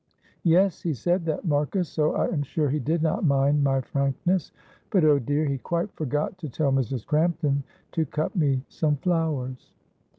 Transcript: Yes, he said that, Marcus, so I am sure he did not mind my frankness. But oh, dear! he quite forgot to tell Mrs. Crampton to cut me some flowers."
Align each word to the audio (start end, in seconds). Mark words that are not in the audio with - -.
Yes, 0.41 0.81
he 0.81 0.95
said 0.95 1.25
that, 1.25 1.45
Marcus, 1.45 1.87
so 1.87 2.15
I 2.15 2.25
am 2.29 2.41
sure 2.41 2.71
he 2.71 2.79
did 2.79 3.03
not 3.03 3.23
mind 3.23 3.63
my 3.63 3.81
frankness. 3.81 4.51
But 4.89 5.03
oh, 5.03 5.19
dear! 5.19 5.45
he 5.45 5.59
quite 5.59 5.91
forgot 5.91 6.39
to 6.39 6.49
tell 6.49 6.71
Mrs. 6.71 7.05
Crampton 7.05 7.63
to 7.91 8.07
cut 8.07 8.35
me 8.35 8.63
some 8.67 8.95
flowers." 8.95 9.69